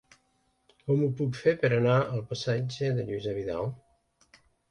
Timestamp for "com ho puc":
0.85-1.35